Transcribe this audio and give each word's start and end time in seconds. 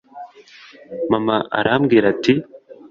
Mama 1.11 1.35
arambwira 1.59 2.05
ati 2.13 2.33